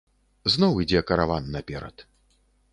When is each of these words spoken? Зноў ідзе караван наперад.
Зноў 0.53 0.79
ідзе 0.85 1.03
караван 1.13 1.53
наперад. 1.59 1.97